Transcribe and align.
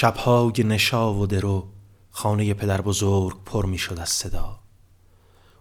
شبهای 0.00 0.52
نشا 0.64 1.14
و 1.14 1.26
درو 1.26 1.68
خانه 2.10 2.54
پدر 2.54 2.80
بزرگ 2.80 3.44
پر 3.44 3.66
می 3.66 3.78
شد 3.78 3.98
از 3.98 4.08
صدا. 4.08 4.58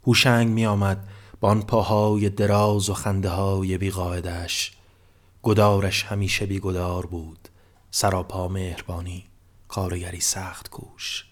هوشنگ 0.07 0.49
می 0.49 0.65
آمد 0.65 1.07
با 1.39 1.49
آن 1.49 1.61
پاهای 1.61 2.29
دراز 2.29 2.89
و 2.89 2.93
خنده 2.93 3.29
های 3.29 3.77
بیقاعدش 3.77 4.71
گدارش 5.43 6.03
همیشه 6.03 6.45
بیگدار 6.45 7.05
بود. 7.05 7.49
سراپا 7.91 8.47
مهربانی 8.47 9.25
کارگری 9.67 10.19
سخت 10.19 10.69
کوش. 10.69 11.25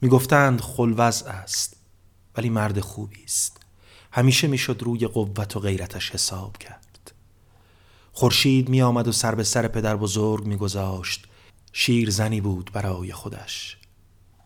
می‌گفتند 0.00 0.60
خلوز 0.60 1.22
است 1.22 1.76
ولی 2.36 2.50
مرد 2.50 2.80
خوبی 2.80 3.24
است. 3.24 3.60
همیشه 4.12 4.46
می‌شد 4.48 4.82
روی 4.82 5.06
قوت 5.06 5.56
و 5.56 5.60
غیرتش 5.60 6.10
حساب 6.10 6.56
کرد. 6.56 7.12
خورشید 8.12 8.68
می 8.68 8.82
آمد 8.82 9.08
و 9.08 9.12
سر 9.12 9.34
به 9.34 9.44
سر 9.44 9.68
پدر 9.68 9.96
بزرگ 9.96 10.46
میگذاشت. 10.46 11.28
شیر 11.72 12.10
زنی 12.10 12.40
بود 12.40 12.70
برای 12.72 13.12
خودش. 13.12 13.76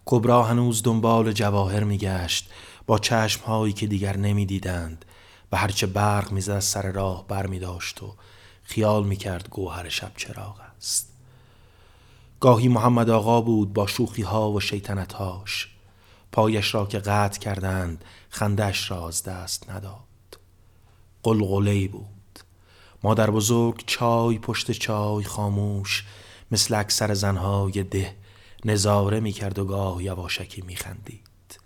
کبرا 0.04 0.42
هنوز 0.42 0.82
دنبال 0.82 1.32
جواهر 1.32 1.84
میگشت 1.84 2.50
با 2.86 2.98
چشم 2.98 3.44
هایی 3.44 3.72
که 3.72 3.86
دیگر 3.86 4.16
نمی‌دیدند. 4.16 5.04
و 5.52 5.56
هرچه 5.56 5.86
برق 5.86 6.32
می‌زد 6.32 6.58
سر 6.58 6.92
راه 6.92 7.26
بر 7.26 7.46
می 7.46 7.58
داشت 7.58 8.02
و 8.02 8.14
خیال 8.62 9.06
می‌کرد 9.06 9.48
گوهر 9.50 9.88
شب 9.88 10.12
چراغ 10.16 10.60
است. 10.76 11.12
گاهی 12.40 12.68
محمد 12.68 13.10
آقا 13.10 13.40
بود 13.40 13.72
با 13.72 13.86
شوخی 13.86 14.22
ها 14.22 14.50
و 14.50 14.60
شیطنت 14.60 15.12
هاش 15.12 15.68
پایش 16.32 16.74
را 16.74 16.86
که 16.86 16.98
قطع 16.98 17.40
کردند 17.40 18.04
خندش 18.28 18.90
را 18.90 19.08
از 19.08 19.22
دست 19.22 19.70
نداد. 19.70 20.38
قلقلی 21.22 21.88
بود. 21.88 22.06
مادر 23.02 23.30
بزرگ 23.30 23.82
چای 23.86 24.38
پشت 24.38 24.70
چای 24.70 25.24
خاموش 25.24 26.04
مثل 26.50 26.74
اکثر 26.74 27.14
زنهای 27.14 27.82
ده 27.82 28.16
نظاره 28.64 29.20
می‌کرد 29.20 29.58
و 29.58 29.64
گاه 29.64 30.02
یواشکی 30.02 30.62
میخندید. 30.62 31.60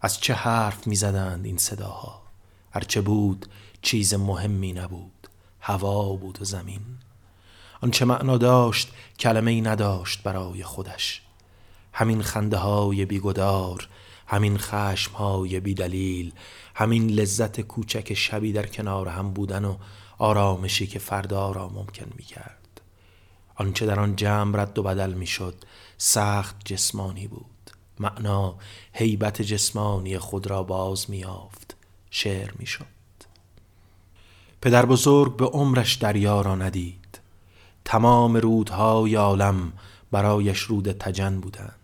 از 0.00 0.20
چه 0.20 0.34
حرف 0.34 0.86
می‌زدند 0.86 1.44
این 1.46 1.56
صداها؟ 1.56 2.22
هرچه 2.70 3.00
بود 3.00 3.46
چیز 3.82 4.14
مهمی 4.14 4.72
نبود 4.72 5.28
هوا 5.60 6.16
بود 6.16 6.42
و 6.42 6.44
زمین. 6.44 6.82
آنچه 7.80 8.04
معنا 8.04 8.38
داشت 8.38 8.88
کلمه 9.18 9.50
ای 9.50 9.60
نداشت 9.60 10.22
برای 10.22 10.64
خودش. 10.64 11.22
همین 11.92 12.22
خنده 12.22 12.56
های 12.56 13.04
بیگدار 13.04 13.88
همین 14.26 14.58
خشم 14.58 15.12
های 15.12 15.60
بیدلیل 15.60 16.32
همین 16.74 17.10
لذت 17.10 17.60
کوچک 17.60 18.14
شبی 18.14 18.52
در 18.52 18.66
کنار 18.66 19.08
هم 19.08 19.32
بودن 19.32 19.64
و 19.64 19.76
آرامشی 20.18 20.86
که 20.86 20.98
فردا 20.98 21.52
را 21.52 21.68
ممکن 21.68 22.06
می 22.16 22.24
کرد 22.24 22.73
آنچه 23.54 23.86
در 23.86 24.00
آن 24.00 24.16
جمع 24.16 24.62
رد 24.62 24.78
و 24.78 24.82
بدل 24.82 25.12
می 25.12 25.26
شد 25.26 25.54
سخت 25.98 26.56
جسمانی 26.64 27.28
بود. 27.28 27.46
معنا 27.98 28.54
هیبت 28.92 29.42
جسمانی 29.42 30.18
خود 30.18 30.46
را 30.46 30.62
باز 30.62 31.10
می 31.10 31.18
یافت 31.18 31.76
شعر 32.10 32.50
می 32.58 32.66
شد 32.66 32.86
پدر 34.60 34.86
بزرگ 34.86 35.36
به 35.36 35.46
عمرش 35.46 35.94
دریا 35.94 36.40
را 36.40 36.54
ندید. 36.54 37.18
تمام 37.84 38.36
رودهای 38.36 39.14
عالم 39.14 39.72
برایش 40.10 40.60
رود 40.60 40.92
تجن 40.92 41.40
بودند. 41.40 41.74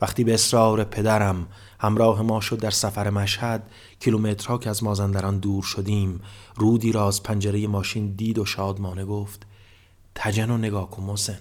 وقتی 0.00 0.24
به 0.24 0.34
اصرار 0.34 0.84
پدرم 0.84 1.46
همراه 1.80 2.22
ما 2.22 2.40
شد 2.40 2.58
در 2.58 2.70
سفر 2.70 3.10
مشهد 3.10 3.70
کیلومترها 4.00 4.58
که 4.58 4.70
از 4.70 4.84
مازندران 4.84 5.38
دور 5.38 5.62
شدیم 5.62 6.20
رودی 6.56 6.92
را 6.92 7.08
از 7.08 7.22
پنجره 7.22 7.66
ماشین 7.66 8.14
دید 8.14 8.38
و 8.38 8.44
شادمانه 8.44 9.04
گفت 9.04 9.46
تجن 10.14 10.50
و 10.50 10.58
نگاه 10.58 10.90
کن 10.90 11.02
مزن 11.02 11.38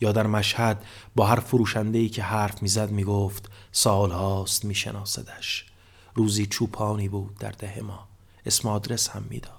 یا 0.00 0.12
در 0.12 0.26
مشهد 0.26 0.84
با 1.16 1.26
هر 1.26 1.40
فروشنده 1.40 2.08
که 2.08 2.22
حرف 2.22 2.62
می‌زد 2.62 2.90
می‌گفت 2.90 3.50
سالهاست 3.72 4.64
میشناسدش. 4.64 5.66
روزی 6.14 6.46
چوپانی 6.46 7.08
بود 7.08 7.38
در 7.38 7.50
ده 7.50 7.80
ما. 7.80 8.08
اسم 8.46 8.68
آدرس 8.68 9.08
هم 9.08 9.24
می‌داد. 9.30 9.52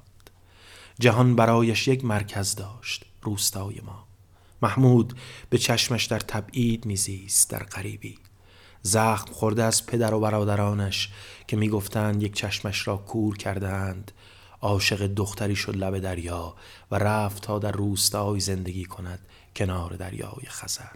جهان 0.99 1.35
برایش 1.35 1.87
یک 1.87 2.05
مرکز 2.05 2.55
داشت 2.55 3.05
روستای 3.21 3.81
ما. 3.85 4.07
محمود 4.61 5.17
به 5.49 5.57
چشمش 5.57 6.05
در 6.05 6.19
تبعید 6.19 6.85
میزیست 6.85 7.49
در 7.49 7.63
غریبی. 7.63 8.19
زخم 8.81 9.33
خورده 9.33 9.63
از 9.63 9.85
پدر 9.85 10.13
و 10.13 10.19
برادرانش 10.19 11.09
که 11.47 11.57
می‌گفتند 11.57 12.23
یک 12.23 12.33
چشمش 12.33 12.87
را 12.87 12.97
کور 12.97 13.37
کردند 13.37 14.11
عاشق 14.61 15.07
دختری 15.07 15.55
شد 15.55 15.75
لب 15.75 15.99
دریا 15.99 16.55
و 16.91 16.95
رفت 16.95 17.43
تا 17.43 17.59
در 17.59 17.71
روستای 17.71 18.39
زندگی 18.39 18.85
کند 18.85 19.19
کنار 19.55 19.93
دریای 19.93 20.45
خزر. 20.47 20.95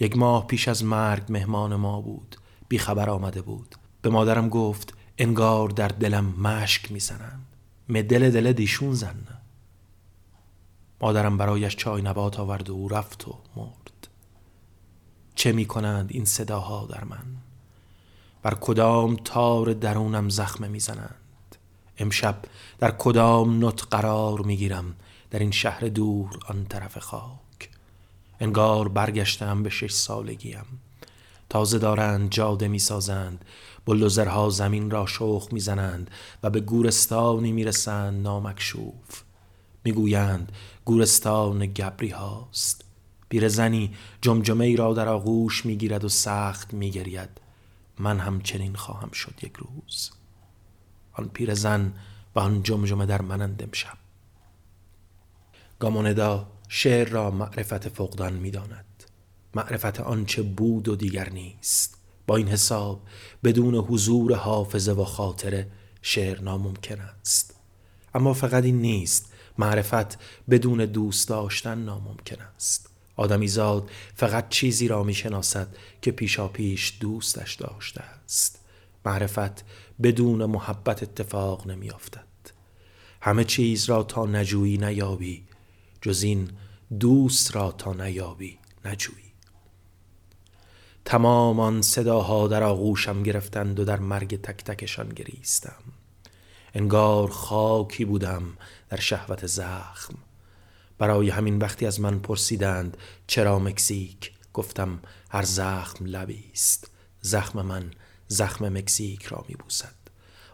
یک 0.00 0.16
ماه 0.16 0.46
پیش 0.46 0.68
از 0.68 0.84
مرگ 0.84 1.24
مهمان 1.28 1.76
ما 1.76 2.00
بود 2.00 2.36
بیخبر 2.68 3.10
آمده 3.10 3.42
بود. 3.42 3.76
به 4.02 4.10
مادرم 4.10 4.48
گفت 4.48 4.94
انگار 5.18 5.68
در 5.68 5.88
دلم 5.88 6.24
مشک 6.24 6.92
می‌زنند. 6.92 7.46
می 7.88 8.02
دل 8.02 8.30
دل 8.30 8.52
دیشون 8.52 8.94
زن. 8.94 9.26
مادرم 11.00 11.38
برایش 11.38 11.76
چای 11.76 12.02
نبات 12.02 12.40
آورد 12.40 12.70
و 12.70 12.72
او 12.72 12.88
رفت 12.88 13.28
و 13.28 13.38
مرد. 13.56 14.08
چه 15.34 15.52
می 15.52 15.64
کنند 15.64 16.06
این 16.10 16.24
صداها 16.24 16.86
در 16.86 17.04
من؟ 17.04 17.26
بر 18.42 18.54
کدام 18.54 19.16
تار 19.16 19.72
درونم 19.72 20.28
زخم 20.28 20.70
می‌زنند 20.70 21.25
امشب 21.98 22.44
در 22.78 22.90
کدام 22.90 23.66
نط 23.66 23.82
قرار 23.90 24.40
می‌گیرم 24.40 24.94
در 25.30 25.38
این 25.38 25.50
شهر 25.50 25.80
دور 25.80 26.30
آن 26.48 26.64
طرف 26.64 26.98
خاک؟ 26.98 27.70
انگار 28.40 28.88
برگشتم 28.88 29.62
به 29.62 29.70
شش 29.70 29.92
سالگیم. 29.92 30.64
تازه 31.48 31.78
دارند 31.78 32.30
جاده 32.30 32.68
می‌سازند 32.68 33.44
بلوزرها 33.86 34.50
زمین 34.50 34.90
را 34.90 35.06
شخ 35.06 35.48
می‌زنند 35.52 36.10
و 36.42 36.50
به 36.50 36.60
گورستانی 36.60 37.52
می‌رسند 37.52 38.22
نامکشوف. 38.22 39.22
می‌گویند 39.84 40.52
گورستان 40.84 41.66
گبری 41.66 42.08
هاست. 42.08 42.84
پیرزنی 43.28 43.94
جمجمه 44.22 44.64
ای 44.64 44.76
را 44.76 44.94
در 44.94 45.08
آغوش 45.08 45.66
می‌گیرد 45.66 46.04
و 46.04 46.08
سخت 46.08 46.74
میگرید. 46.74 47.28
من 47.98 48.18
هم 48.18 48.40
چنین 48.40 48.74
خواهم 48.74 49.10
شد 49.10 49.34
یک 49.42 49.52
روز. 49.56 50.10
آن 51.16 51.28
پیرزن 51.28 51.92
و 52.34 52.40
آن 52.40 52.62
جمجمه 52.62 53.06
در 53.06 53.22
منند 53.22 53.62
امشب. 53.62 53.98
گاموندا 55.78 56.48
شعر 56.68 57.08
را 57.08 57.30
معرفت 57.30 57.88
فقدان 57.88 58.32
می‌داند 58.32 58.84
معرفت 59.54 60.00
آنچه 60.00 60.42
بود 60.42 60.88
و 60.88 60.96
دیگر 60.96 61.30
نیست. 61.30 61.98
با 62.26 62.36
این 62.36 62.48
حساب 62.48 63.02
بدون 63.44 63.74
حضور 63.74 64.34
حافظه 64.34 64.92
و 64.92 65.04
خاطره 65.04 65.70
شعر 66.02 66.40
ناممکن 66.40 67.00
است. 67.00 67.54
اما 68.14 68.34
فقط 68.34 68.64
این 68.64 68.80
نیست. 68.80 69.32
معرفت 69.58 70.18
بدون 70.50 70.84
دوست 70.84 71.28
داشتن 71.28 71.78
ناممکن 71.78 72.42
است. 72.56 72.90
آدمیزاد 73.16 73.90
فقط 74.14 74.48
چیزی 74.48 74.88
را 74.88 75.02
می‌شناسد 75.02 75.76
که 76.02 76.10
پیشا 76.10 76.48
پیش 76.48 76.96
دوستش 77.00 77.54
داشته 77.54 78.02
است. 78.02 78.60
معرفت 79.04 79.64
بدون 80.02 80.44
محبت 80.44 81.02
اتفاق 81.02 81.66
نمیافتد. 81.66 82.26
همه 83.20 83.44
چیز 83.44 83.84
را 83.84 84.02
تا 84.02 84.26
نجویی 84.26 84.78
نیابی 84.78 85.44
جز 86.00 86.22
این 86.22 86.50
دوست 87.00 87.56
را 87.56 87.72
تا 87.72 87.92
نیابی 87.92 88.58
نجویی. 88.84 89.32
تمام 91.04 91.60
آن 91.60 91.82
صداها 91.82 92.48
در 92.48 92.62
آغوشم 92.62 93.22
گرفتند 93.22 93.80
و 93.80 93.84
در 93.84 93.98
مرگ 93.98 94.40
تک 94.40 94.64
تکشان 94.64 95.08
گریستم. 95.08 95.82
انگار 96.74 97.28
خاکی 97.30 98.04
بودم 98.04 98.42
در 98.88 99.00
شهوت 99.00 99.46
زخم. 99.46 100.14
برای 100.98 101.30
همین 101.30 101.58
وقتی 101.58 101.86
از 101.86 102.00
من 102.00 102.18
پرسیدند 102.18 102.96
چرا 103.26 103.58
مکزیک 103.58 104.32
گفتم 104.52 104.98
هر 105.30 105.42
زخم 105.42 106.04
لبی 106.04 106.44
است 106.52 106.90
زخم 107.20 107.62
من 107.62 107.90
زخم 108.28 108.68
مکزیک 108.68 109.24
را 109.24 109.44
میبوسد. 109.48 109.94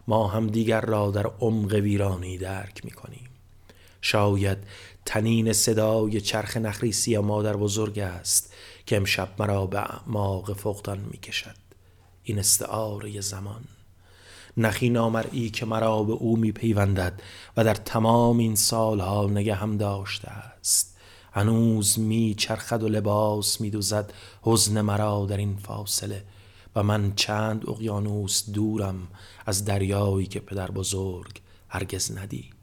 ما 0.07 0.27
هم 0.27 0.47
دیگر 0.47 0.81
را 0.81 1.11
در 1.11 1.27
عمق 1.27 1.73
ویرانی 1.73 2.37
درک 2.37 2.85
می‌کنیم. 2.85 3.29
شاید 4.01 4.57
تنین 5.05 5.53
صدای 5.53 6.21
چرخ 6.21 6.57
نخریسی 6.57 7.17
مادر 7.17 7.55
بزرگ 7.55 7.99
است 7.99 8.53
که 8.85 8.97
امشب 8.97 9.29
مرا 9.39 9.65
به 9.65 9.79
اعماق 9.79 10.53
فقدان 10.53 10.99
می 10.99 11.17
کشد 11.17 11.55
این 12.23 12.39
استعاره 12.39 13.21
زمان. 13.21 13.63
نخی 14.57 14.89
نامرئی 14.89 15.49
که 15.49 15.65
مرا 15.65 16.03
به 16.03 16.13
او 16.13 16.37
می 16.37 16.51
پیوندد 16.51 17.21
و 17.57 17.63
در 17.63 17.75
تمام 17.75 18.37
این 18.37 18.55
سالها 18.55 19.27
نگه 19.27 19.55
هم 19.55 19.77
داشته 19.77 20.27
است. 20.27 20.97
هنوز 21.31 21.99
می 21.99 22.35
چرخد 22.37 22.83
و 22.83 22.87
لباس 22.87 23.61
می 23.61 23.69
دوزد 23.69 24.13
حزن 24.41 24.81
مرا 24.81 25.25
در 25.25 25.37
این 25.37 25.57
فاصله. 25.57 26.23
و 26.75 26.83
من 26.83 27.13
چند 27.15 27.69
اقیانوس 27.69 28.49
دورم 28.49 29.07
از 29.45 29.65
دریایی 29.65 30.27
که 30.27 30.39
پدر 30.39 30.71
بزرگ 30.71 31.41
هرگز 31.69 32.17
ندید. 32.17 32.53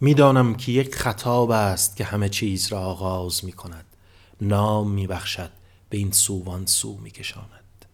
می‌دانم 0.00 0.54
که 0.54 0.72
یک 0.72 0.94
خطاب 0.94 1.50
است 1.50 1.96
که 1.96 2.04
همه 2.04 2.28
چیز 2.28 2.68
را 2.68 2.80
آغاز 2.80 3.44
می 3.44 3.52
کند 3.52 3.84
نام 4.40 4.90
می 4.90 5.06
بخشد 5.06 5.50
به 5.90 5.98
این 5.98 6.12
سووان 6.12 6.66
سو 6.66 6.96
می 6.96 7.10
کشاند 7.10 7.84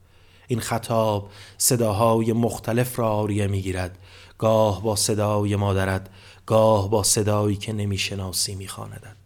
این 0.49 0.61
خطاب 0.61 1.31
صداهای 1.58 2.32
مختلف 2.32 2.99
را 2.99 3.12
آریه 3.12 3.46
می 3.46 3.62
گیرد 3.62 3.99
گاه 4.38 4.82
با 4.82 4.96
صدای 4.96 5.56
مادرت 5.56 6.06
گاه 6.46 6.90
با 6.90 7.02
صدایی 7.02 7.56
که 7.56 7.73
نمی‌شناسی 7.73 8.55
میخواندد 8.55 9.16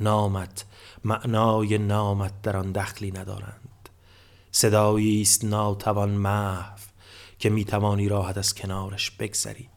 نامت 0.00 0.64
معنای 1.06 1.78
نامت 1.78 2.42
در 2.42 2.56
آن 2.56 2.72
دخلی 2.72 3.10
ندارند. 3.10 3.88
صدایی 4.50 5.22
است 5.22 5.44
ناتوان 5.44 6.10
محو 6.10 6.78
که 7.38 7.50
می‌توانی 7.50 8.08
راحت 8.08 8.38
از 8.38 8.54
کنارش 8.54 9.10
بگذری. 9.10 9.68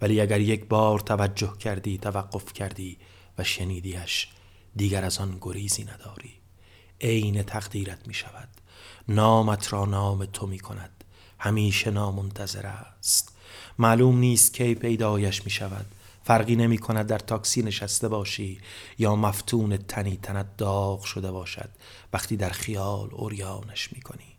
ولی 0.00 0.20
اگر 0.20 0.40
یک 0.40 0.64
بار 0.64 1.00
توجه 1.00 1.56
کردی 1.56 1.98
توقف 1.98 2.52
کردی 2.52 2.98
و 3.38 3.44
شنیدیش 3.44 4.28
دیگر 4.76 5.04
از 5.04 5.18
آن 5.18 5.38
گریزی 5.40 5.84
نداری. 5.84 6.32
عین 7.00 7.42
تقدیرت 7.42 8.08
می 8.08 8.14
شود 8.14 8.48
نامت 9.08 9.72
را 9.72 9.84
نام 9.84 10.24
تو 10.24 10.46
می 10.46 10.58
کند 10.58 11.04
همیشه 11.38 11.90
نامنتظر 11.90 12.66
است. 12.66 13.36
معلوم 13.78 14.18
نیست 14.18 14.54
کی 14.54 14.74
پیدایش 14.74 15.44
می 15.44 15.50
شود 15.50 15.86
فرقی 16.30 16.56
نمی 16.56 16.78
کند 16.78 17.06
در 17.06 17.18
تاکسی 17.18 17.62
نشسته 17.62 18.08
باشی 18.08 18.60
یا 18.98 19.16
مفتون 19.16 19.76
تنی 19.76 20.18
تنت 20.22 20.56
داغ 20.56 21.02
شده 21.04 21.30
باشد 21.30 21.70
وقتی 22.12 22.36
در 22.36 22.50
خیال 22.50 23.08
اوریانش 23.12 23.92
می 23.92 24.00
کنی 24.00 24.36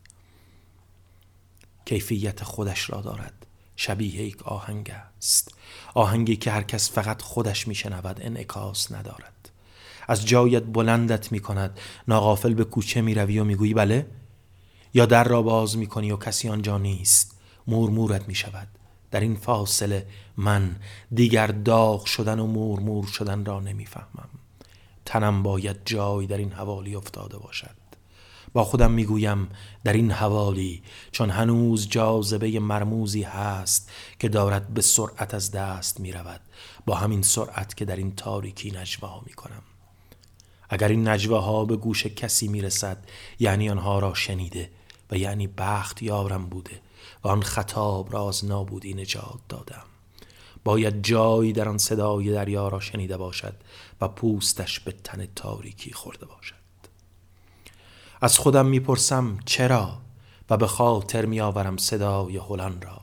کیفیت 1.85 2.43
خودش 2.43 2.89
را 2.89 3.01
دارد. 3.01 3.45
شبیه 3.75 4.21
یک 4.21 4.43
آهنگ 4.43 4.91
است. 5.17 5.55
آهنگی 5.93 6.35
که 6.35 6.51
هر 6.51 6.63
کس 6.63 6.91
فقط 6.91 7.21
خودش 7.21 7.67
میشنود 7.67 8.19
انعکاس 8.21 8.91
ندارد. 8.91 9.49
از 10.07 10.25
جایت 10.25 10.63
بلندت 10.63 11.31
می 11.31 11.39
کند 11.39 11.79
ناغافل 12.07 12.53
به 12.53 12.63
کوچه 12.63 13.01
می 13.01 13.13
روی 13.13 13.39
و 13.39 13.43
می‌گویی 13.43 13.73
بله؟ 13.73 14.07
یا 14.93 15.05
در 15.05 15.23
را 15.23 15.41
باز 15.41 15.77
می 15.77 15.87
کنی 15.87 16.11
و 16.11 16.17
کسی 16.17 16.49
آنجا 16.49 16.77
نیست. 16.77 17.35
مورمورت 17.67 18.27
می 18.27 18.35
شود 18.35 18.67
در 19.11 19.19
این 19.19 19.35
فاصله 19.35 20.07
من 20.37 20.75
دیگر 21.13 21.47
داغ 21.47 22.05
شدن 22.05 22.39
و 22.39 22.47
مورمور 22.47 23.07
شدن 23.07 23.45
را 23.45 23.59
نمی‌فهمم. 23.59 24.29
تنم 25.05 25.43
باید 25.43 25.77
جای 25.85 26.27
در 26.27 26.37
این 26.37 26.51
حوالی 26.51 26.95
افتاده 26.95 27.37
باشد. 27.37 27.81
با 28.53 28.63
خودم 28.63 28.91
می‌گویم 28.91 29.49
در 29.83 29.93
این 29.93 30.11
حوالی 30.11 30.83
چون 31.11 31.29
هنوز 31.29 31.87
جاذبه 31.89 32.59
مرموزی 32.59 33.23
هست 33.23 33.91
که 34.19 34.29
دارد 34.29 34.73
به 34.73 34.81
سرعت 34.81 35.33
از 35.33 35.51
دست 35.51 35.99
می 35.99 36.11
رود 36.11 36.41
با 36.85 36.95
همین 36.95 37.21
سرعت 37.21 37.77
که 37.77 37.85
در 37.85 37.95
این 37.95 38.15
تاریکی 38.15 38.71
نجوا 38.71 39.21
می 39.25 39.33
کنم 39.33 39.61
اگر 40.69 40.87
این 40.87 41.07
نجواها 41.07 41.65
به 41.65 41.75
گوش 41.75 42.05
کسی 42.05 42.47
می 42.47 42.61
رسد 42.61 42.97
یعنی 43.39 43.69
آنها 43.69 43.99
را 43.99 44.13
شنیده 44.13 44.69
و 45.11 45.17
یعنی 45.17 45.47
بخت 45.47 46.01
یارم 46.01 46.45
بوده. 46.45 46.81
و 47.23 47.27
آن 47.27 47.41
خطاب 47.43 48.13
را 48.13 48.29
از 48.29 48.45
نابودی 48.45 48.93
نجات 48.93 49.39
دادم. 49.49 49.83
باید 50.63 51.03
جایی 51.03 51.53
در 51.53 51.69
آن 51.69 51.77
صدای 51.77 52.31
دریا 52.31 52.67
را 52.67 52.79
شنیده 52.79 53.17
باشد 53.17 53.53
و 54.01 54.07
پوستش 54.07 54.79
به 54.79 54.91
تن 54.91 55.27
تاریکی 55.35 55.93
خورده 55.93 56.25
باشد. 56.25 56.55
از 58.21 58.37
خودم 58.37 58.65
می‌پرسم 58.65 59.37
چرا 59.45 59.97
و 60.49 60.57
به 60.57 60.67
خاطر 60.67 61.25
میآورم 61.25 61.77
صدای 61.77 62.37
هلان 62.37 62.81
را. 62.81 63.01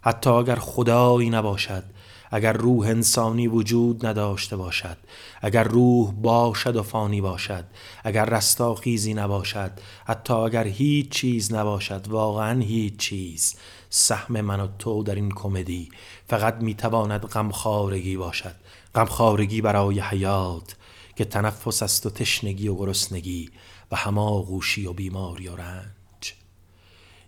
حتی 0.00 0.30
اگر 0.30 0.56
خدایی 0.56 1.30
نباشد 1.30 1.84
اگر 2.30 2.52
روح 2.52 2.86
انسانی 2.86 3.46
وجود 3.46 4.06
نداشته 4.06 4.56
باشد 4.56 4.96
اگر 5.42 5.64
روح 5.64 6.12
باشد 6.12 6.76
و 6.76 6.82
فانی 6.82 7.20
باشد 7.20 7.64
اگر 8.04 8.24
رستاخیزی 8.24 9.14
نباشد 9.14 9.70
حتی 10.06 10.34
اگر 10.34 10.66
هیچ 10.66 11.08
چیز 11.08 11.54
نباشد 11.54 12.08
واقعا 12.08 12.60
هیچ 12.60 12.96
چیز 12.96 13.54
سهم 13.90 14.40
من 14.40 14.60
و 14.60 14.68
تو 14.78 15.02
در 15.02 15.14
این 15.14 15.30
کمدی 15.30 15.88
فقط 16.28 16.54
می‌تواند 16.54 17.20
غمخوارگی 17.20 18.16
باشد. 18.16 18.54
غمخوارگی 18.94 19.60
برای 19.60 20.00
حیات 20.00 20.76
که 21.16 21.24
تنفس 21.24 21.82
است 21.82 22.06
و 22.06 22.10
تشنگی 22.10 22.68
و 22.68 22.74
گرسنگی 22.74 23.50
و 23.92 23.96
هماغوشی 23.96 24.86
و 24.86 24.92
بیماری 24.92 25.48
و 25.48 25.56
رنج. 25.56 25.95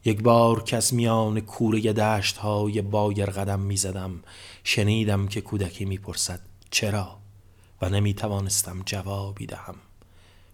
یک 0.05 0.23
بار 0.23 0.65
از 0.73 0.95
میان 0.95 1.41
کوره 1.41 1.93
دشت 1.93 2.37
های 2.37 2.83
بایر 2.83 3.27
قدم 3.27 3.61
می 3.61 3.77
زدم 3.77 4.23
شنیدم 4.65 5.29
که 5.29 5.41
کودکی 5.41 5.85
می 5.85 5.99
پرسد 5.99 6.41
چرا؟ 6.71 7.19
و 7.83 7.89
نمی 7.89 8.15
توانستم 8.15 8.83
جوابی 8.87 9.47
دهم. 9.47 9.75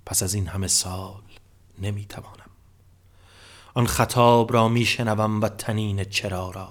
پس 0.07 0.23
از 0.23 0.35
این 0.35 0.47
همه 0.47 0.67
سال 0.67 1.23
نمی 1.79 2.05
توانم 2.05 2.51
آن 3.75 3.87
خطاب 3.87 4.53
را 4.53 4.69
می 4.69 4.85
شنوم 4.85 5.41
و 5.41 5.49
تنین 5.49 6.05
چرا 6.05 6.51
را. 6.51 6.69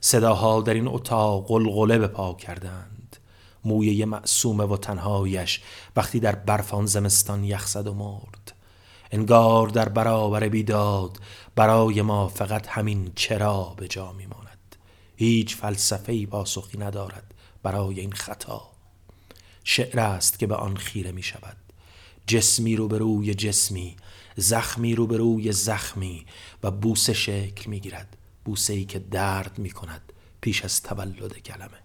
صداها 0.00 0.60
در 0.60 0.74
این 0.74 0.88
اتاق 0.88 1.46
قلقله 1.48 1.98
به 1.98 2.06
پا 2.06 2.34
کردند. 2.34 3.16
مویه 3.64 4.06
معصومه 4.06 4.64
و 4.64 4.76
تنهایش 4.76 5.62
وقتی 5.96 6.20
در 6.20 6.34
برفان 6.34 6.86
زمستان 6.86 7.44
یخزد 7.44 7.86
و 7.86 7.94
مرد. 7.94 8.52
انگار 9.10 9.68
در 9.68 9.88
برابر 9.88 10.48
بیداد 10.48 11.18
برای 11.56 12.02
ما 12.02 12.28
فقط 12.28 12.68
همین 12.68 13.12
چرا 13.14 13.74
به 13.76 13.88
جا 13.88 14.12
میماند. 14.12 14.76
هیچ 15.16 15.56
فلسفه 15.56 16.26
پاسخی 16.26 16.78
ندارد 16.78 17.34
برای 17.62 18.00
این 18.00 18.12
خطا. 18.12 18.70
شعر 19.64 20.00
است 20.00 20.38
که 20.38 20.46
به 20.46 20.54
آن 20.54 20.76
خیره 20.76 21.12
می 21.12 21.22
شود 21.22 21.56
جسمی 22.26 22.76
رو 22.76 22.88
به 22.88 22.98
روی 22.98 23.34
جسمی 23.34 23.96
زخمی 24.36 24.94
رو 24.94 25.06
به 25.06 25.16
روی 25.16 25.52
زخمی 25.52 26.26
و 26.62 26.70
بوسه 26.70 27.12
شکل 27.12 27.70
می 27.70 27.80
گیرد 27.80 28.16
بوسه 28.44 28.72
ای 28.72 28.84
که 28.84 28.98
درد 28.98 29.58
می 29.58 29.70
کند 29.70 30.12
پیش 30.40 30.64
از 30.64 30.82
تولد 30.82 31.38
کلمه. 31.38 31.80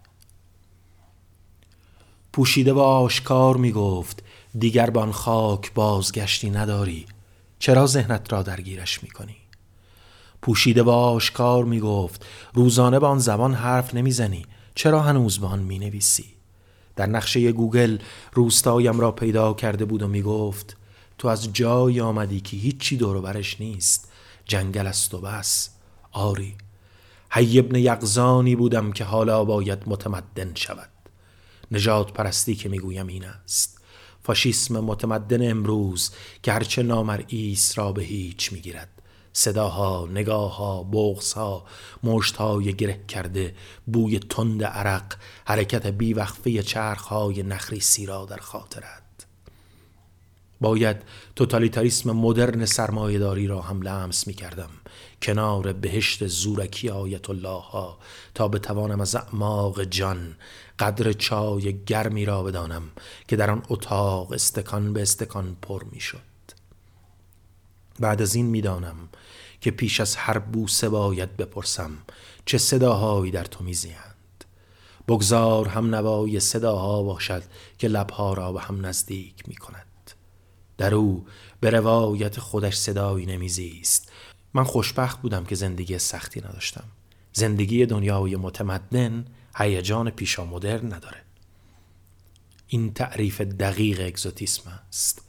پوشیده 2.32 2.72
و 2.72 2.78
آشکار 2.78 3.56
می 3.56 3.72
گفت 3.72 4.22
دیگر 4.58 4.90
بان 4.90 5.12
خاک 5.12 5.72
بازگشتی 5.72 6.50
نداری. 6.50 7.06
چرا 7.66 7.86
ذهنت 7.86 8.32
را 8.32 8.42
درگیرش 8.42 9.02
می 9.02 9.10
کنی؟ 9.10 9.36
پوشیده 10.42 10.82
و 10.82 10.90
آشکار 10.90 11.64
می 11.64 11.80
گفت 11.80 12.26
روزانه 12.54 12.98
با 12.98 13.08
آن 13.08 13.18
زبان 13.18 13.54
حرف 13.54 13.94
نمی‌زنی 13.94 14.46
چرا 14.74 15.00
هنوز 15.00 15.38
به 15.38 15.46
آن 15.46 15.58
می 15.58 15.78
نویسی؟ 15.78 16.24
در 16.96 17.06
نقشه 17.06 17.52
گوگل 17.52 17.98
روستایم 18.32 19.00
را 19.00 19.12
پیدا 19.12 19.54
کرده 19.54 19.84
بود 19.84 20.02
و 20.02 20.08
می 20.08 20.22
گفت 20.22 20.76
تو 21.18 21.28
از 21.28 21.52
جایی 21.52 22.00
آمدی 22.00 22.40
که 22.40 22.56
هیچی 22.56 22.96
دور 22.96 23.20
برش 23.20 23.60
نیست 23.60 24.12
جنگل 24.44 24.86
است 24.86 25.14
و 25.14 25.20
بس 25.20 25.70
آری 26.12 26.56
حی 27.30 27.58
ابن 27.58 27.74
یقزانی 27.74 28.56
بودم 28.56 28.92
که 28.92 29.04
حالا 29.04 29.44
باید 29.44 29.78
متمدن 29.86 30.52
شود 30.54 30.90
نجات 31.70 32.12
پرستی 32.12 32.54
که 32.54 32.68
می‌گویم 32.68 33.06
این 33.06 33.24
است 33.24 33.75
فاشیسم 34.26 34.80
متمدن 34.80 35.50
امروز 35.50 36.10
که 36.42 36.52
هرچه 36.52 36.82
نامرئیس 36.82 37.78
را 37.78 37.92
به 37.92 38.02
هیچ 38.02 38.52
می‌گیرد. 38.52 39.02
صداها، 39.32 40.08
نگاهها، 40.10 40.82
بغزها، 40.82 41.64
مشتهای 42.02 42.74
گره 42.74 43.04
کرده، 43.08 43.54
بوی 43.86 44.18
تند 44.18 44.64
عرق، 44.64 45.14
حرکت 45.44 45.86
بیوقفه 45.86 46.62
چرخهای 46.62 47.42
نخریسی 47.42 48.06
را 48.06 48.24
در 48.24 48.36
خاطرت. 48.36 49.05
باید 50.60 50.96
توتالیتاریسم 51.36 52.10
مدرن 52.10 52.64
سرمایهداری 52.64 53.46
را 53.46 53.60
هم 53.60 53.82
لمس 53.82 54.26
می 54.26 54.34
کردم 54.34 54.70
کنار 55.22 55.72
بهشت 55.72 56.26
زورکی 56.26 56.88
آیت 56.88 57.30
الله 57.30 57.60
ها 57.62 57.98
تا 58.34 58.48
بتوانم 58.48 59.00
از 59.00 59.14
اعماق 59.14 59.84
جان 59.84 60.36
قدر 60.78 61.12
چای 61.12 61.84
گرمی 61.84 62.24
را 62.24 62.42
بدانم 62.42 62.82
که 63.28 63.36
در 63.36 63.50
آن 63.50 63.62
اتاق 63.68 64.32
استکان 64.32 64.92
به 64.92 65.02
استکان 65.02 65.56
پر 65.62 65.84
می 65.84 66.00
شد 66.00 66.18
بعد 68.00 68.22
از 68.22 68.34
این 68.34 68.46
می‌دانم 68.46 69.08
که 69.60 69.70
پیش 69.70 70.00
از 70.00 70.16
هر 70.16 70.38
بوسه 70.38 70.88
باید 70.88 71.36
بپرسم 71.36 71.90
چه 72.44 72.58
صداهایی 72.58 73.30
در 73.30 73.44
تو 73.44 73.64
میزیند. 73.64 74.44
بگذار 75.08 75.68
هم 75.68 75.94
نوای 75.94 76.40
صداها 76.40 77.02
باشد 77.02 77.42
که 77.78 77.88
لبها 77.88 78.34
را 78.34 78.52
به 78.52 78.60
هم 78.60 78.86
نزدیک 78.86 79.48
می 79.48 79.54
کند 79.54 79.86
در 80.78 80.94
او 80.94 81.26
به 81.60 81.70
روایت 81.70 82.40
خودش 82.40 82.76
صدایی 82.76 83.26
نمیزیست. 83.26 84.12
من 84.54 84.64
خوشبخت 84.64 85.22
بودم 85.22 85.44
که 85.44 85.54
زندگی 85.54 85.98
سختی 85.98 86.40
نداشتم. 86.40 86.84
زندگی 87.32 87.86
دنیای 87.86 88.36
متمدن 88.36 89.24
هیجان 89.56 90.10
پیشا 90.10 90.44
مدرن 90.44 90.92
نداره. 90.92 91.22
این 92.66 92.92
تعریف 92.92 93.40
دقیق 93.40 94.00
اگزوتیسم 94.06 94.70
است. 94.88 95.22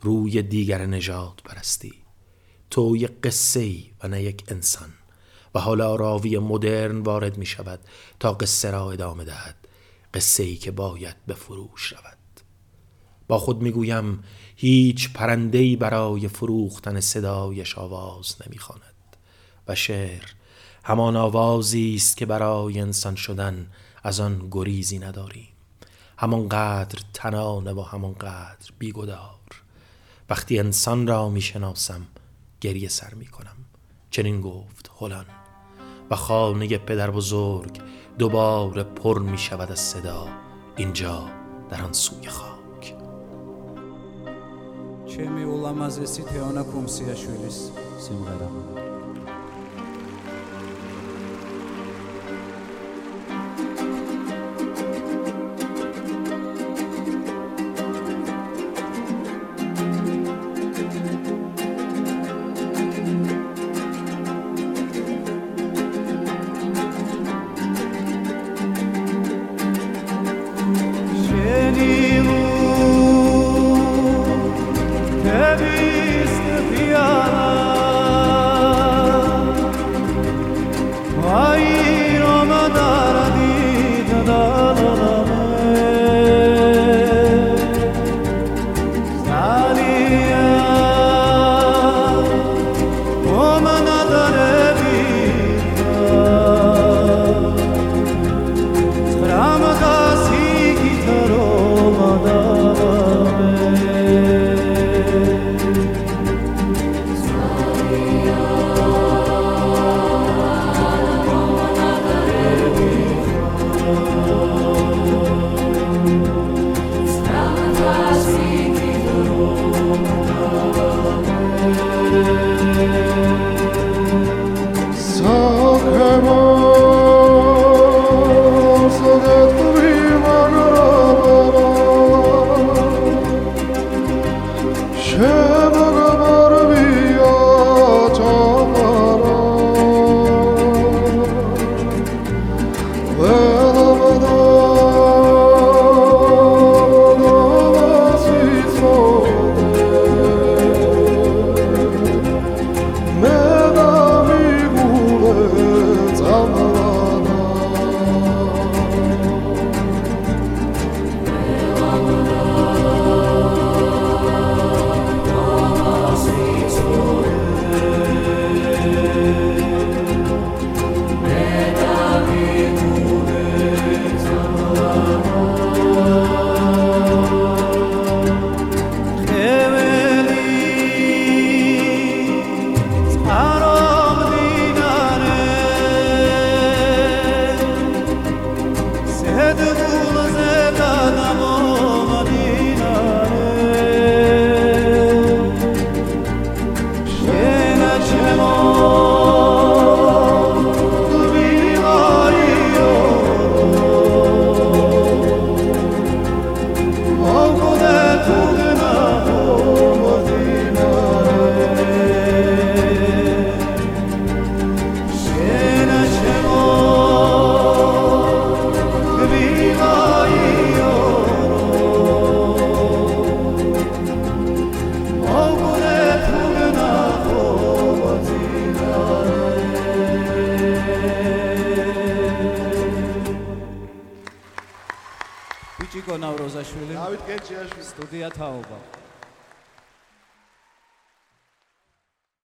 روی 0.00 0.42
دیگر 0.42 0.86
نجات 0.86 1.42
پرستی. 1.42 1.94
تو 2.70 2.96
یک 2.96 3.10
قصه 3.22 3.76
و 4.02 4.08
نه 4.08 4.22
یک 4.22 4.44
انسان. 4.48 4.92
و 5.54 5.60
حالا 5.60 5.96
راوی 5.96 6.38
مدرن 6.38 7.00
وارد 7.00 7.38
می 7.38 7.46
شود 7.46 7.80
تا 8.20 8.32
قصه 8.32 8.70
را 8.70 8.92
ادامه 8.92 9.24
دهد. 9.24 9.56
قصه 10.14 10.42
ای 10.42 10.56
که 10.56 10.70
باید 10.70 11.16
به 11.26 11.34
فروش 11.34 11.92
رود. 11.92 12.21
با 13.32 13.38
خود 13.38 13.62
می‌گویم 13.62 14.24
هیچ 14.56 15.12
پرندهی 15.12 15.76
برای 15.76 16.28
فروختن 16.28 17.00
صدایش 17.00 17.78
آواز 17.78 18.36
نمی‌خواند. 18.46 19.16
و 19.68 19.74
شعر 19.74 20.24
همان 20.84 21.16
آوازی 21.16 21.94
است 21.94 22.16
که 22.16 22.26
برای 22.26 22.80
انسان 22.80 23.14
شدن 23.14 23.66
از 24.02 24.20
آن 24.20 24.48
گریزی 24.50 24.98
نداریم. 24.98 25.48
همانقدر 26.18 26.98
تنانه 27.14 27.72
و 27.72 27.82
همانقدر 27.82 28.70
بیگدار. 28.78 29.62
وقتی 30.30 30.58
انسان 30.58 31.06
را 31.06 31.28
می‌شناسم 31.28 32.06
گریه 32.60 32.88
سر 32.88 33.14
می‌کنم. 33.14 33.56
چنین 34.10 34.40
گفت 34.40 34.90
هلان 35.00 35.26
و 36.10 36.16
خانه 36.16 36.78
پدر 36.78 37.10
بزرگ 37.10 37.80
دوباره 38.18 38.82
پر 38.82 39.18
می 39.18 39.38
شود 39.38 39.72
از 39.72 39.80
صدا. 39.80 40.28
اینجا 40.76 41.28
در 41.70 41.82
آن 41.82 41.92
سوی 41.92 42.28
خاک 42.28 42.51
ჩემი 45.12 45.42
ულამაზესი 45.44 46.22
თეონა 46.30 46.62
კუმსიაშვილის 46.72 47.58
სიმღერა 48.06 48.48